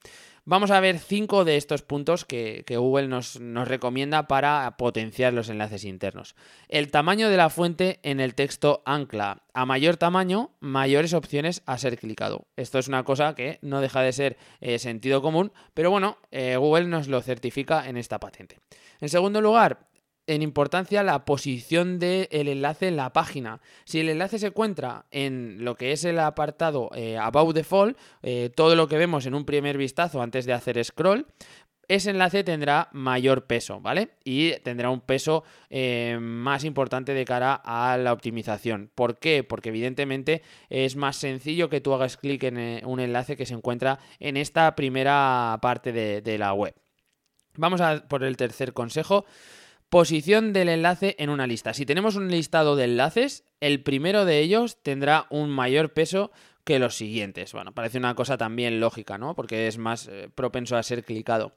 Vamos 0.49 0.71
a 0.71 0.79
ver 0.79 0.97
cinco 0.97 1.43
de 1.43 1.57
estos 1.57 1.81
puntos 1.81 2.23
que, 2.23 2.63
Google 2.69 3.09
nos, 3.09 3.37
recomienda 3.67 4.29
para 4.29 4.77
potenciar 4.77 5.33
los 5.33 5.49
enlaces 5.49 5.83
internos. 5.83 6.37
El 6.69 6.89
tamaño 6.89 7.27
de 7.27 7.35
la 7.35 7.49
fuente 7.49 7.99
en 8.01 8.21
el 8.21 8.33
texto 8.33 8.81
ancla. 8.85 9.43
A 9.53 9.65
mayor 9.65 9.97
tamaño, 9.97 10.51
mayores 10.61 11.13
opciones 11.13 11.63
a 11.65 11.77
ser 11.77 11.99
clicado. 11.99 12.47
Esto 12.55 12.79
es 12.79 12.87
una 12.87 13.03
cosa 13.03 13.35
que 13.35 13.59
no 13.61 13.81
deja 13.81 14.01
de 14.01 14.13
ser 14.13 14.37
eh, 14.61 14.79
sentido 14.79 15.21
común, 15.21 15.51
pero 15.73 15.91
bueno, 15.91 16.17
eh, 16.31 16.55
Google 16.55 16.85
nos 16.85 17.09
lo 17.09 17.19
certifica 17.21 17.89
en 17.89 17.97
esta 17.97 18.21
patente. 18.21 18.61
En 19.01 19.09
segundo 19.09 19.41
lugar, 19.41 19.89
en 20.27 20.41
importancia 20.41 21.03
la 21.03 21.25
posición 21.25 21.99
del 21.99 22.27
enlace 22.31 22.89
en 22.89 22.97
la 22.97 23.13
página. 23.13 23.61
Si 23.85 23.99
el 23.99 24.09
enlace 24.09 24.37
se 24.37 24.47
encuentra 24.47 25.05
en 25.09 25.63
lo 25.63 25.75
que 25.75 25.93
es 25.93 26.03
el 26.03 26.19
apartado 26.19 26.91
eh, 26.93 27.17
About 27.17 27.55
Default, 27.55 27.97
eh, 28.21 28.51
todo 28.53 28.75
lo 28.75 28.87
que 28.87 28.97
vemos 28.97 29.25
en 29.25 29.33
un 29.33 29.45
primer 29.45 29.77
vistazo 29.77 30.21
antes 30.21 30.45
de 30.45 30.53
hacer 30.53 30.83
scroll, 30.83 31.25
ese 31.87 32.09
enlace 32.09 32.43
tendrá 32.43 32.89
mayor 32.91 33.45
peso, 33.45 33.79
¿vale? 33.79 34.09
Y 34.25 34.51
tendrá 34.59 34.89
un 34.89 34.99
peso 34.99 35.45
eh, 35.69 36.17
más 36.19 36.65
importante 36.65 37.13
de 37.13 37.23
cara 37.23 37.61
a 37.63 37.95
la 37.95 38.11
optimización. 38.11 38.91
¿Por 38.93 39.17
qué? 39.17 39.45
Porque 39.45 39.69
evidentemente 39.69 40.41
es 40.69 40.97
más 40.97 41.15
sencillo 41.15 41.69
que 41.69 41.79
tú 41.79 41.93
hagas 41.93 42.17
clic 42.17 42.43
en 42.43 42.85
un 42.85 42.99
enlace 42.99 43.37
que 43.37 43.45
se 43.45 43.53
encuentra 43.53 43.99
en 44.19 44.35
esta 44.35 44.75
primera 44.75 45.57
parte 45.61 45.93
de 45.93 46.37
la 46.37 46.53
web. 46.53 46.75
Vamos 47.55 47.79
a 47.79 48.07
por 48.07 48.23
el 48.23 48.37
tercer 48.37 48.73
consejo. 48.73 49.25
Posición 49.89 50.51
del 50.51 50.67
enlace 50.67 51.15
en 51.17 51.29
una 51.29 51.47
lista. 51.47 51.73
Si 51.73 51.85
tenemos 51.85 52.15
un 52.15 52.29
listado 52.29 52.75
de 52.75 52.83
enlaces, 52.83 53.45
el 53.61 53.83
primero 53.83 54.25
de 54.25 54.39
ellos 54.39 54.83
tendrá 54.83 55.27
un 55.29 55.49
mayor 55.49 55.93
peso 55.93 56.31
que 56.65 56.77
los 56.77 56.97
siguientes. 56.97 57.53
Bueno, 57.53 57.73
parece 57.73 57.97
una 57.97 58.13
cosa 58.13 58.37
también 58.37 58.81
lógica, 58.81 59.17
¿no? 59.17 59.33
Porque 59.33 59.67
es 59.67 59.77
más 59.77 60.09
eh, 60.09 60.29
propenso 60.35 60.75
a 60.75 60.83
ser 60.83 61.05
clicado. 61.05 61.55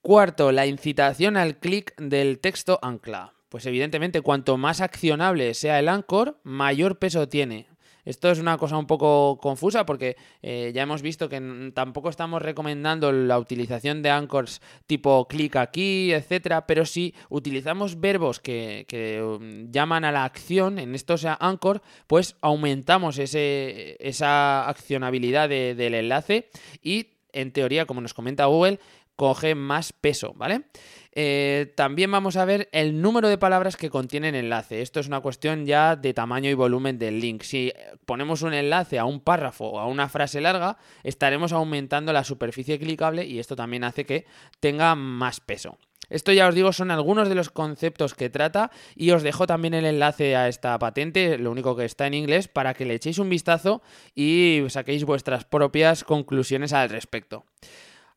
Cuarto, 0.00 0.50
la 0.50 0.66
incitación 0.66 1.36
al 1.36 1.58
clic 1.58 1.94
del 1.98 2.40
texto 2.40 2.80
ancla. 2.82 3.34
Pues 3.48 3.64
evidentemente, 3.66 4.22
cuanto 4.22 4.56
más 4.56 4.80
accionable 4.80 5.54
sea 5.54 5.78
el 5.78 5.88
anchor, 5.88 6.40
mayor 6.42 6.98
peso 6.98 7.28
tiene. 7.28 7.68
Esto 8.06 8.30
es 8.30 8.38
una 8.38 8.56
cosa 8.56 8.78
un 8.78 8.86
poco 8.86 9.38
confusa 9.42 9.84
porque 9.84 10.16
eh, 10.40 10.70
ya 10.74 10.84
hemos 10.84 11.02
visto 11.02 11.28
que 11.28 11.72
tampoco 11.74 12.08
estamos 12.08 12.40
recomendando 12.40 13.12
la 13.12 13.38
utilización 13.38 14.00
de 14.00 14.10
anchors 14.10 14.62
tipo 14.86 15.26
clic 15.28 15.56
aquí, 15.56 16.12
etcétera, 16.12 16.66
pero 16.66 16.86
si 16.86 17.14
utilizamos 17.28 18.00
verbos 18.00 18.40
que, 18.40 18.86
um, 19.22 19.70
llaman 19.70 20.04
a 20.04 20.12
la 20.12 20.24
acción, 20.24 20.78
en 20.78 20.94
esto 20.94 21.18
sea 21.18 21.36
anchor, 21.40 21.82
pues 22.06 22.36
aumentamos 22.40 23.18
ese, 23.18 23.96
esa 23.98 24.68
accionabilidad 24.68 25.48
del 25.48 25.94
enlace 25.94 26.48
y 26.80 27.08
en 27.32 27.52
teoría, 27.52 27.84
como 27.84 28.00
nos 28.00 28.14
comenta 28.14 28.46
Google, 28.46 28.78
coge 29.16 29.54
más 29.54 29.92
peso, 29.92 30.32
¿vale? 30.36 30.66
Eh, 31.12 31.72
también 31.74 32.10
vamos 32.10 32.36
a 32.36 32.44
ver 32.44 32.68
el 32.72 33.00
número 33.00 33.28
de 33.28 33.38
palabras 33.38 33.76
que 33.76 33.88
contiene 33.88 34.28
el 34.28 34.34
enlace. 34.34 34.82
Esto 34.82 35.00
es 35.00 35.06
una 35.06 35.20
cuestión 35.20 35.64
ya 35.64 35.96
de 35.96 36.12
tamaño 36.12 36.50
y 36.50 36.54
volumen 36.54 36.98
del 36.98 37.20
link. 37.20 37.42
Si 37.42 37.72
ponemos 38.04 38.42
un 38.42 38.52
enlace 38.52 38.98
a 38.98 39.06
un 39.06 39.20
párrafo 39.20 39.64
o 39.64 39.78
a 39.80 39.86
una 39.86 40.10
frase 40.10 40.42
larga, 40.42 40.76
estaremos 41.02 41.52
aumentando 41.52 42.12
la 42.12 42.22
superficie 42.22 42.78
clicable 42.78 43.24
y 43.24 43.38
esto 43.38 43.56
también 43.56 43.84
hace 43.84 44.04
que 44.04 44.26
tenga 44.60 44.94
más 44.94 45.40
peso. 45.40 45.78
Esto 46.08 46.32
ya 46.32 46.46
os 46.46 46.54
digo 46.54 46.72
son 46.72 46.90
algunos 46.90 47.28
de 47.28 47.34
los 47.34 47.50
conceptos 47.50 48.14
que 48.14 48.30
trata 48.30 48.70
y 48.94 49.10
os 49.10 49.22
dejo 49.22 49.46
también 49.46 49.74
el 49.74 49.86
enlace 49.86 50.36
a 50.36 50.48
esta 50.48 50.78
patente, 50.78 51.38
lo 51.38 51.50
único 51.50 51.74
que 51.74 51.84
está 51.84 52.06
en 52.06 52.14
inglés, 52.14 52.46
para 52.46 52.74
que 52.74 52.84
le 52.84 52.94
echéis 52.94 53.18
un 53.18 53.28
vistazo 53.28 53.82
y 54.14 54.64
saquéis 54.68 55.04
vuestras 55.04 55.44
propias 55.44 56.04
conclusiones 56.04 56.72
al 56.72 56.90
respecto. 56.90 57.44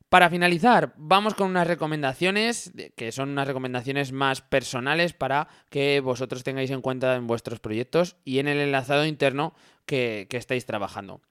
Para 0.10 0.32
finalizar, 0.32 0.94
vamos 0.98 1.36
con 1.36 1.52
unas 1.52 1.68
recomendaciones, 1.68 2.74
que 2.96 3.12
son 3.12 3.30
unas 3.30 3.48
recomendaciones 3.48 4.12
más 4.12 4.42
personales 4.42 5.14
para 5.14 5.48
que 5.70 6.00
vosotros 6.00 6.44
tengáis 6.44 6.72
en 6.72 6.82
cuenta 6.82 7.16
en 7.16 7.28
vuestros 7.28 7.60
proyectos 7.60 8.16
y 8.26 8.40
en 8.40 8.48
el 8.48 8.58
enlazado 8.58 9.06
interno 9.06 9.54
que, 9.86 10.28
estáis 10.32 10.66
trabajando. 10.66 11.22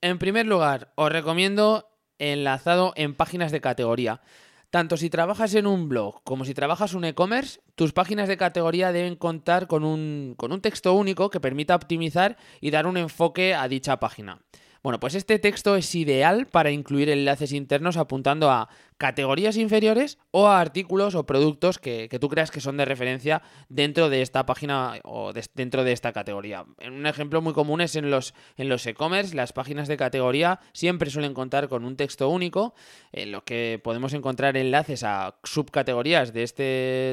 En 0.00 0.18
primer 0.18 0.46
lugar, 0.46 0.94
os 0.94 1.12
recomiendo 1.12 1.90
enlazado 2.18 2.94
en 2.96 3.14
páginas 3.14 3.52
de 3.52 3.60
categoría. 3.60 4.22
Tanto 4.70 4.96
si 4.96 5.10
trabajas 5.10 5.54
en 5.54 5.66
un 5.66 5.90
blog 5.90 6.22
como 6.24 6.46
si 6.46 6.54
trabajas 6.54 6.94
un 6.94 7.04
e-commerce, 7.04 7.60
tus 7.74 7.92
páginas 7.92 8.28
de 8.28 8.38
categoría 8.38 8.92
deben 8.92 9.16
contar 9.16 9.66
con 9.66 9.84
un, 9.84 10.32
con 10.38 10.52
un 10.52 10.62
texto 10.62 10.94
único 10.94 11.28
que 11.28 11.40
permita 11.40 11.76
optimizar 11.76 12.38
y 12.62 12.70
dar 12.70 12.86
un 12.86 12.96
enfoque 12.96 13.54
a 13.54 13.68
dicha 13.68 14.00
página. 14.00 14.40
Bueno, 14.82 14.98
pues 14.98 15.14
este 15.14 15.38
texto 15.38 15.76
es 15.76 15.94
ideal 15.94 16.46
para 16.46 16.72
incluir 16.72 17.08
enlaces 17.08 17.52
internos 17.52 17.96
apuntando 17.96 18.50
a 18.50 18.68
categorías 18.98 19.56
inferiores 19.56 20.18
o 20.30 20.48
a 20.48 20.60
artículos 20.60 21.14
o 21.14 21.26
productos 21.26 21.78
que, 21.78 22.08
tú 22.20 22.28
creas 22.28 22.50
que 22.50 22.60
son 22.60 22.76
de 22.76 22.84
referencia 22.84 23.42
dentro 23.68 24.08
de 24.08 24.22
esta 24.22 24.46
página 24.46 24.94
o 25.04 25.32
dentro 25.54 25.84
de 25.84 25.92
esta 25.92 26.12
categoría. 26.12 26.64
Un 26.86 27.06
ejemplo 27.06 27.40
muy 27.40 27.52
común 27.52 27.80
es 27.80 27.96
en 27.96 28.10
los 28.10 28.34
en 28.56 28.68
los 28.68 28.86
e-commerce, 28.86 29.34
las 29.34 29.52
páginas 29.52 29.88
de 29.88 29.96
categoría 29.96 30.60
siempre 30.72 31.10
suelen 31.10 31.34
contar 31.34 31.68
con 31.68 31.84
un 31.84 31.96
texto 31.96 32.28
único 32.28 32.74
en 33.12 33.32
lo 33.32 33.44
que 33.44 33.80
podemos 33.82 34.12
encontrar 34.12 34.56
enlaces 34.56 35.02
a 35.04 35.36
subcategorías 35.42 36.32
de, 36.32 36.42
este, 36.42 36.62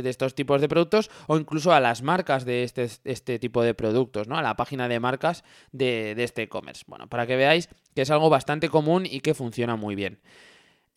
de 0.03 0.09
estos 0.09 0.35
tipos 0.35 0.61
de 0.61 0.69
productos 0.69 1.09
o 1.27 1.37
incluso 1.37 1.73
a 1.73 1.79
las 1.79 2.01
marcas 2.01 2.45
de 2.45 2.63
este, 2.63 2.87
este 3.03 3.39
tipo 3.39 3.63
de 3.63 3.73
productos, 3.73 4.27
¿no? 4.27 4.37
a 4.37 4.41
la 4.41 4.55
página 4.55 4.87
de 4.87 4.99
marcas 4.99 5.43
de, 5.71 6.15
de 6.15 6.23
este 6.23 6.43
e-commerce. 6.43 6.83
Bueno, 6.87 7.07
para 7.07 7.25
que 7.25 7.35
veáis 7.35 7.69
que 7.95 8.03
es 8.03 8.11
algo 8.11 8.29
bastante 8.29 8.69
común 8.69 9.05
y 9.05 9.21
que 9.21 9.33
funciona 9.33 9.75
muy 9.75 9.95
bien. 9.95 10.19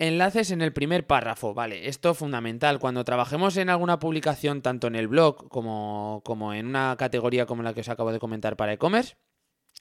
Enlaces 0.02 0.50
en 0.50 0.62
el 0.62 0.72
primer 0.72 1.06
párrafo, 1.06 1.54
vale, 1.54 1.86
esto 1.86 2.10
es 2.10 2.18
fundamental. 2.18 2.80
Cuando 2.80 3.04
trabajemos 3.04 3.56
en 3.56 3.70
alguna 3.70 4.00
publicación, 4.00 4.60
tanto 4.60 4.88
en 4.88 4.96
el 4.96 5.06
blog 5.06 5.48
como, 5.48 6.22
como 6.24 6.54
en 6.54 6.66
una 6.66 6.96
categoría 6.98 7.46
como 7.46 7.62
la 7.62 7.72
que 7.72 7.82
os 7.82 7.88
acabo 7.88 8.10
de 8.10 8.18
comentar 8.18 8.56
para 8.56 8.72
e-commerce, 8.72 9.14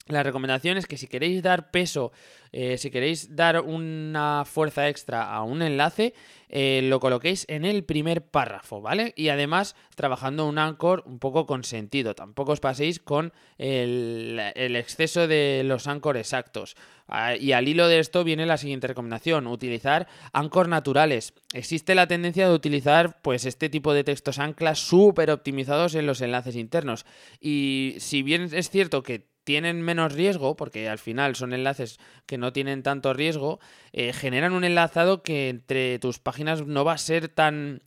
la 0.08 0.24
recomendación 0.24 0.78
es 0.78 0.86
que 0.86 0.96
si 0.96 1.06
queréis 1.06 1.42
dar 1.42 1.70
peso, 1.70 2.10
eh, 2.50 2.76
si 2.76 2.90
queréis 2.90 3.36
dar 3.36 3.60
una 3.60 4.44
fuerza 4.44 4.88
extra 4.88 5.32
a 5.32 5.44
un 5.44 5.62
enlace, 5.62 6.12
eh, 6.48 6.80
lo 6.82 6.98
coloquéis 6.98 7.46
en 7.48 7.64
el 7.64 7.84
primer 7.84 8.26
párrafo, 8.26 8.80
¿vale? 8.80 9.14
Y 9.16 9.28
además 9.28 9.76
trabajando 9.94 10.46
un 10.48 10.58
anchor 10.58 11.04
un 11.06 11.20
poco 11.20 11.46
con 11.46 11.62
sentido. 11.62 12.16
Tampoco 12.16 12.50
os 12.50 12.60
paséis 12.60 12.98
con 12.98 13.32
el, 13.58 14.40
exceso 14.56 15.28
de 15.28 15.62
los 15.64 15.86
anchor 15.86 16.16
exactos. 16.16 16.74
Ah, 17.06 17.36
y 17.36 17.52
al 17.52 17.68
hilo 17.68 17.86
de 17.86 18.00
esto 18.00 18.24
viene 18.24 18.44
la 18.44 18.56
siguiente 18.56 18.88
recomendación, 18.88 19.46
utilizar 19.46 20.08
anchor 20.32 20.68
naturales. 20.68 21.32
Existe 21.54 21.94
la 21.94 22.08
tendencia 22.08 22.48
de 22.48 22.54
utilizar 22.54 23.22
pues 23.22 23.44
este 23.44 23.68
tipo 23.68 23.94
de 23.94 24.02
textos 24.02 24.40
anclas 24.40 24.80
súper 24.80 25.30
optimizados 25.30 25.94
en 25.94 26.06
los 26.06 26.20
enlaces 26.20 26.56
internos. 26.56 27.06
Y 27.40 27.94
si 27.98 28.22
bien 28.22 28.48
es 28.52 28.68
cierto 28.68 29.02
que 29.02 29.31
tienen 29.44 29.82
menos 29.82 30.12
riesgo, 30.12 30.56
porque 30.56 30.88
al 30.88 30.98
final 30.98 31.36
son 31.36 31.52
enlaces 31.52 31.98
que 32.26 32.38
no 32.38 32.52
tienen 32.52 32.82
tanto 32.82 33.12
riesgo, 33.12 33.60
eh, 33.92 34.12
generan 34.12 34.52
un 34.52 34.64
enlazado 34.64 35.22
que 35.22 35.48
entre 35.48 35.98
tus 35.98 36.18
páginas 36.18 36.66
no 36.66 36.84
va 36.84 36.92
a 36.92 36.98
ser 36.98 37.28
tan 37.28 37.82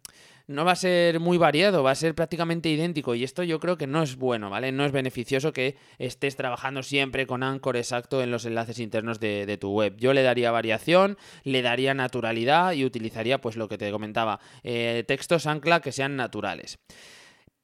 no 0.48 0.64
va 0.64 0.74
a 0.74 0.76
ser 0.76 1.20
muy 1.20 1.38
variado, 1.38 1.84
va 1.84 1.92
a 1.92 1.96
ser 1.96 2.14
prácticamente 2.14 2.70
idéntico 2.70 3.16
y 3.16 3.24
esto 3.24 3.44
yo 3.44 3.60
creo 3.60 3.78
que 3.78 3.88
no 3.88 4.04
es 4.04 4.16
bueno, 4.16 4.50
¿vale? 4.50 4.72
No 4.72 4.86
es 4.86 4.92
beneficioso 4.92 5.54
que 5.54 5.76
estés 5.98 6.36
trabajando 6.36 6.84
siempre 6.84 7.26
con 7.26 7.42
Anchor 7.42 7.78
exacto 7.78 8.22
en 8.22 8.32
los 8.32 8.46
enlaces 8.46 8.80
internos 8.80 9.20
de, 9.20 9.58
tu 9.60 9.72
web. 9.72 9.96
Yo 9.98 10.14
le 10.14 10.22
daría 10.22 10.52
variación, 10.52 11.18
le 11.44 11.62
daría 11.62 11.94
naturalidad 11.94 12.74
y 12.74 12.86
utilizaría 12.86 13.42
pues 13.42 13.56
lo 13.56 13.68
que 13.68 13.78
te 13.78 13.92
comentaba, 13.92 14.40
eh, 14.64 15.04
textos 15.08 15.48
ancla 15.48 15.80
que 15.80 15.92
sean 15.92 16.16
naturales. 16.16 16.78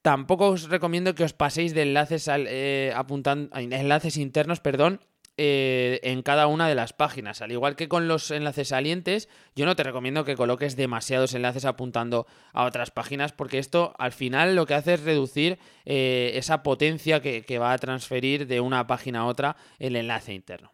Tampoco 0.01 0.49
os 0.49 0.69
recomiendo 0.69 1.13
que 1.13 1.23
os 1.23 1.33
paséis 1.33 1.73
de 1.73 1.83
enlaces 1.83 2.27
eh, 2.27 2.91
apuntando, 2.95 3.55
enlaces 3.55 4.17
internos, 4.17 4.59
perdón, 4.59 4.99
eh, 5.37 5.99
en 6.03 6.23
cada 6.23 6.47
una 6.47 6.67
de 6.67 6.75
las 6.75 6.93
páginas. 6.93 7.41
Al 7.41 7.51
igual 7.51 7.75
que 7.75 7.87
con 7.87 8.07
los 8.07 8.31
enlaces 8.31 8.69
salientes, 8.69 9.29
yo 9.55 9.65
no 9.65 9.75
te 9.75 9.83
recomiendo 9.83 10.25
que 10.25 10.35
coloques 10.35 10.75
demasiados 10.75 11.33
enlaces 11.33 11.65
apuntando 11.65 12.27
a 12.51 12.65
otras 12.65 12.91
páginas, 12.91 13.31
porque 13.31 13.57
esto 13.57 13.93
al 13.97 14.11
final 14.11 14.55
lo 14.55 14.65
que 14.65 14.73
hace 14.73 14.95
es 14.95 15.03
reducir 15.03 15.57
eh, 15.85 16.31
esa 16.35 16.63
potencia 16.63 17.21
que, 17.21 17.43
que 17.43 17.59
va 17.59 17.71
a 17.71 17.77
transferir 17.77 18.47
de 18.47 18.59
una 18.59 18.87
página 18.87 19.21
a 19.21 19.25
otra 19.25 19.55
el 19.79 19.95
enlace 19.95 20.33
interno. 20.33 20.73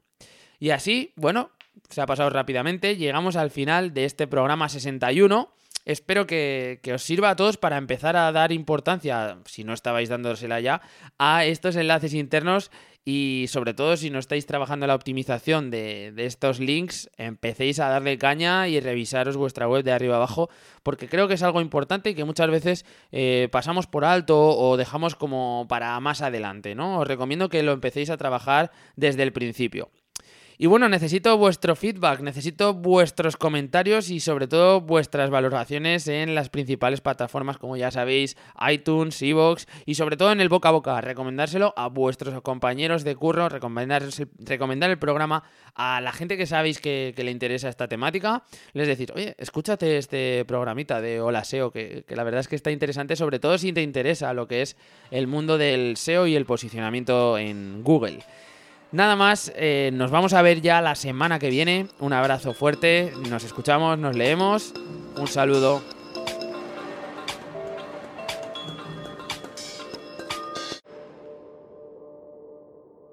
Y 0.60 0.72
así, 0.72 1.14
bueno, 1.16 1.52
se 1.90 2.02
ha 2.02 2.06
pasado 2.06 2.30
rápidamente. 2.30 2.98
Llegamos 2.98 3.36
al 3.36 3.52
final 3.52 3.94
de 3.94 4.06
este 4.06 4.28
programa 4.28 4.70
61. 4.70 5.54
Espero 5.88 6.28
que, 6.28 6.82
os 6.94 7.02
sirva 7.02 7.30
a 7.30 7.38
todos 7.38 7.56
para 7.56 7.78
empezar 7.78 8.18
a 8.18 8.30
dar 8.34 8.52
importancia, 8.52 9.40
si 9.46 9.64
no 9.64 9.72
estabais 9.72 10.10
dándosela 10.10 10.60
ya, 10.60 10.82
a 11.18 11.46
estos 11.46 11.78
enlaces 11.78 12.14
internos 12.14 12.72
y 13.06 13.46
sobre 13.48 13.74
todo 13.74 13.96
si 13.96 14.10
no 14.10 14.20
estáis 14.20 14.46
trabajando 14.46 14.86
la 14.86 14.96
optimización 14.96 15.72
de, 15.72 16.14
estos 16.18 16.60
links, 16.60 17.10
empecéis 17.16 17.80
a 17.80 17.88
darle 17.88 18.18
caña 18.18 18.68
y 18.68 18.82
revisaros 18.82 19.38
vuestra 19.38 19.70
web 19.70 19.86
de 19.86 19.94
arriba 19.94 20.18
abajo, 20.18 20.50
porque 20.84 21.08
creo 21.08 21.30
que 21.30 21.36
es 21.36 21.44
algo 21.44 21.62
importante 21.62 22.10
y 22.10 22.16
que 22.16 22.26
muchas 22.26 22.52
veces 22.52 22.86
eh, 23.14 23.48
pasamos 23.50 23.88
por 23.88 24.04
alto 24.04 24.38
o 24.38 24.76
dejamos 24.76 25.16
como 25.16 25.68
para 25.70 25.98
más 26.02 26.22
adelante, 26.22 26.76
¿no? 26.76 27.00
Os 27.00 27.08
recomiendo 27.08 27.48
que 27.48 27.64
lo 27.64 27.72
empecéis 27.72 28.10
a 28.10 28.18
trabajar 28.18 28.72
desde 28.98 29.24
el 29.24 29.32
principio. 29.32 29.90
Y 30.60 30.66
bueno, 30.66 30.90
necesito 30.90 31.38
vuestro 31.38 31.76
feedback, 31.76 32.22
necesito 32.22 32.74
vuestros 32.74 33.38
comentarios 33.38 34.10
y 34.10 34.20
sobre 34.20 34.48
todo 34.48 34.82
vuestras 34.82 35.30
valoraciones 35.30 36.08
en 36.08 36.34
las 36.34 36.50
principales 36.50 37.00
plataformas, 37.00 37.60
como 37.60 37.78
ya 37.78 37.92
sabéis, 37.92 38.36
iTunes, 38.68 39.22
Evox 39.22 39.68
y 39.86 39.94
sobre 39.94 40.18
todo 40.18 40.32
en 40.32 40.42
el 40.42 40.50
boca 40.50 40.70
a 40.70 40.72
boca. 40.72 41.00
Recomendárselo 41.00 41.76
a 41.78 41.90
vuestros 41.90 42.42
compañeros 42.42 43.04
de 43.04 43.16
curro, 43.16 43.50
recomendar, 43.50 44.02
el 44.02 44.98
programa 44.98 45.44
a 45.76 46.02
la 46.02 46.12
gente 46.12 46.38
que 46.38 46.48
sabéis 46.48 46.82
que, 46.82 47.14
le 47.16 47.30
interesa 47.30 47.70
esta 47.70 47.88
temática. 47.88 48.44
Les 48.74 48.88
decir, 48.88 49.12
oye, 49.16 49.36
escúchate 49.38 50.00
este 50.00 50.44
programita 50.46 51.02
de 51.02 51.22
Hola 51.22 51.44
SEO, 51.44 51.70
que 51.70 52.04
la 52.10 52.24
verdad 52.24 52.40
es 52.40 52.48
que 52.48 52.56
está 52.56 52.72
interesante, 52.72 53.16
sobre 53.16 53.38
todo 53.38 53.60
si 53.60 53.74
te 53.74 53.84
interesa 53.84 54.34
lo 54.34 54.48
que 54.48 54.64
es 54.64 54.76
el 55.12 55.28
mundo 55.28 55.60
del 55.60 55.98
SEO 55.98 56.26
y 56.26 56.36
el 56.36 56.46
posicionamiento 56.46 57.38
en 57.38 57.84
Google. 57.84 58.24
Nada 58.92 59.16
más, 59.16 59.52
eh, 59.56 59.90
nos 59.94 60.12
vamos 60.12 60.34
a 60.34 60.42
ver 60.42 60.62
ya 60.62 60.82
la 60.82 60.96
semana 60.96 61.40
que 61.40 61.50
viene. 61.50 61.88
Un 62.00 62.14
abrazo 62.14 62.54
fuerte, 62.54 63.12
nos 63.30 63.44
escuchamos, 63.44 63.98
nos 63.98 64.16
leemos. 64.16 64.74
Un 65.18 65.28
saludo. 65.28 65.97